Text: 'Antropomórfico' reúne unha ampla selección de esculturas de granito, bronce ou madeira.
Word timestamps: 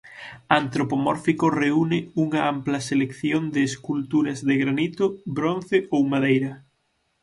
'Antropomórfico' 0.53 1.55
reúne 1.63 1.99
unha 2.25 2.41
ampla 2.53 2.79
selección 2.89 3.41
de 3.53 3.61
esculturas 3.69 4.39
de 4.47 4.55
granito, 4.63 5.05
bronce 5.37 5.77
ou 5.95 6.01
madeira. 6.13 6.51